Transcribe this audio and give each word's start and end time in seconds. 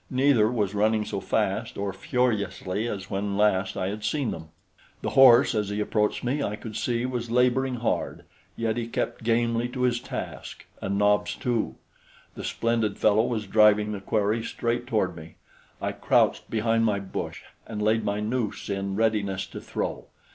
Neither 0.09 0.49
was 0.51 0.73
running 0.73 1.05
so 1.05 1.19
fast 1.19 1.77
or 1.77 1.93
furiously 1.93 2.87
as 2.87 3.11
when 3.11 3.37
last 3.37 3.77
I 3.77 3.89
had 3.89 4.03
seen 4.03 4.31
them. 4.31 4.49
The 5.03 5.11
horse, 5.11 5.53
as 5.53 5.69
he 5.69 5.79
approached 5.79 6.23
me, 6.23 6.41
I 6.41 6.55
could 6.55 6.75
see 6.75 7.05
was 7.05 7.29
laboring 7.29 7.75
hard; 7.75 8.23
yet 8.55 8.77
he 8.77 8.87
kept 8.87 9.23
gamely 9.23 9.67
to 9.69 9.81
his 9.83 9.99
task, 9.99 10.65
and 10.81 10.97
Nobs, 10.97 11.35
too. 11.35 11.75
The 12.33 12.43
splendid 12.43 12.97
fellow 12.97 13.23
was 13.27 13.45
driving 13.45 13.91
the 13.91 14.01
quarry 14.01 14.41
straight 14.41 14.87
toward 14.87 15.15
me. 15.15 15.35
I 15.79 15.91
crouched 15.91 16.49
behind 16.49 16.83
my 16.83 16.99
bush 16.99 17.43
and 17.67 17.79
laid 17.79 18.03
my 18.03 18.19
noose 18.21 18.71
in 18.71 18.95
readiness 18.95 19.45
to 19.45 19.61
throw. 19.61 20.05